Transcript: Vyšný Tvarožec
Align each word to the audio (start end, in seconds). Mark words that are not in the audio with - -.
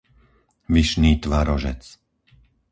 Vyšný 0.73 1.11
Tvarožec 1.23 1.83